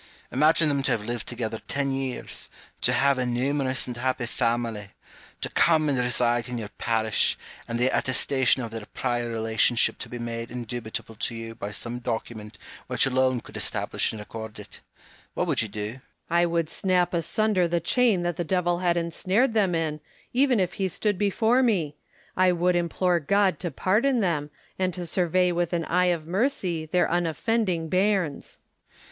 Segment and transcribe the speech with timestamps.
[0.31, 2.49] Imagine them to have lived together ten years,
[2.81, 4.93] to have a numerous and happy family,
[5.41, 10.09] to come and reside in your parish, and the attestation of their prior relationship to
[10.09, 14.81] be made indubitable to you by some document which alone could establish and record it:
[15.35, 16.01] what would you do 1 Home.
[16.31, 19.99] I would snap asunder the chain that the devil had ensared them in,
[20.33, 21.95] even if he stood before me;
[22.35, 24.49] I would implore God to pardon them,
[24.79, 28.57] and to survey with an eye of mercy their unoffending bairns.